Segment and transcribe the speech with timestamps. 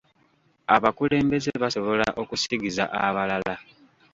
[0.75, 3.53] Abakulembeze basobola okusigiza abalala